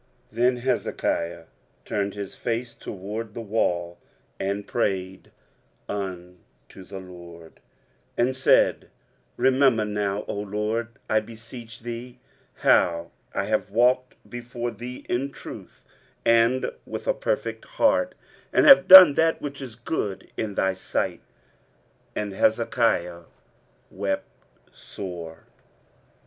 23:038:002 0.33 0.37
Then 0.41 0.57
Hezekiah 0.57 1.43
turned 1.85 2.15
his 2.15 2.35
face 2.35 2.73
toward 2.73 3.35
the 3.35 3.41
wall, 3.41 3.99
and 4.39 4.65
prayed 4.65 5.29
unto 5.87 6.83
the 6.83 6.97
LORD, 6.99 7.57
23:038:003 8.17 8.25
And 8.25 8.35
said, 8.35 8.89
Remember 9.37 9.85
now, 9.85 10.23
O 10.27 10.33
LORD, 10.39 10.87
I 11.07 11.19
beseech 11.19 11.81
thee, 11.81 12.17
how 12.55 13.11
I 13.35 13.43
have 13.43 13.69
walked 13.69 14.15
before 14.27 14.71
thee 14.71 15.05
in 15.07 15.31
truth 15.31 15.85
and 16.25 16.71
with 16.87 17.07
a 17.07 17.13
perfect 17.13 17.65
heart, 17.65 18.15
and 18.51 18.65
have 18.65 18.87
done 18.87 19.13
that 19.13 19.39
which 19.39 19.61
is 19.61 19.75
good 19.75 20.31
in 20.35 20.55
thy 20.55 20.73
sight. 20.73 21.21
And 22.15 22.33
Hezekiah 22.33 23.25
wept 23.91 24.27
sore. 24.71 25.43